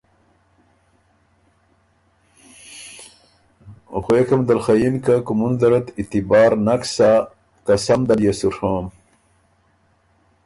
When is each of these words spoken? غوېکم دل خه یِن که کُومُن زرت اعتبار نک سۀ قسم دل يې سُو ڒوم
غوېکم 4.03 4.41
دل 4.47 4.59
خه 4.65 4.73
یِن 4.81 4.95
که 5.05 5.15
کُومُن 5.25 5.53
زرت 5.61 5.87
اعتبار 5.99 6.51
نک 6.65 6.81
سۀ 6.95 7.11
قسم 7.67 7.99
دل 8.07 8.19
يې 8.25 8.33
سُو 8.39 8.49
ڒوم 8.57 8.85